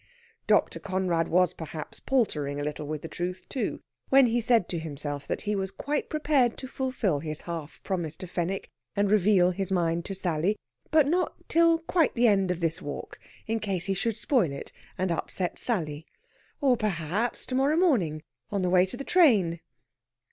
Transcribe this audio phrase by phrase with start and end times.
[0.47, 0.79] Dr.
[0.79, 5.27] Conrad was perhaps paltering a little with the truth, too, when he said to himself
[5.27, 9.71] that he was quite prepared to fulfil his half promise to Fenwick and reveal his
[9.71, 10.57] mind to Sally;
[10.89, 14.71] but not till quite the end of this walk, in case he should spoil it,
[14.97, 16.07] and upset Sally.
[16.61, 19.59] Or, perhaps, to morrow morning, on the way to the train.